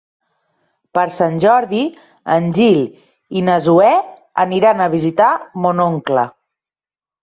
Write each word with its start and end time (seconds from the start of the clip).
Per 0.97 1.03
Sant 1.17 1.35
Jordi 1.43 1.81
en 2.37 2.49
Gil 2.59 2.81
i 3.43 3.47
na 3.53 3.61
Zoè 3.69 3.95
aniran 4.49 4.85
a 4.85 4.93
visitar 4.99 5.33
mon 5.71 5.89
oncle. 5.91 6.31